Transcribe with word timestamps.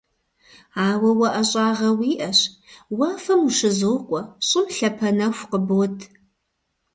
Ауэ 0.87 1.09
уэ 1.17 1.27
ӏэщӏагъэ 1.33 1.89
уиӏэщ: 1.99 2.39
уафэм 2.97 3.41
ущызокӏуэ, 3.47 4.21
щӏым 4.47 4.67
лъапэ 4.75 5.07
нэху 5.17 5.47
къыбот. 5.51 5.97